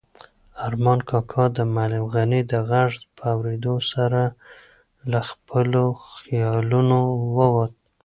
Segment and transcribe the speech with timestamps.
[0.65, 4.21] ارمان کاکا د معلم غني د غږ په اورېدو سره
[5.11, 6.99] له خپلو خیالونو
[7.35, 7.73] ووت.